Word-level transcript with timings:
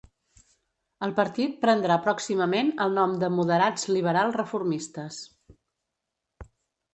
El 1.07 1.11
partit 1.19 1.51
prendrà 1.65 1.97
pròximament 2.07 2.71
el 2.85 2.95
nom 3.01 3.13
de 3.25 3.29
Moderats 3.35 3.85
Liberal 3.99 4.35
Reformistes. 4.39 5.21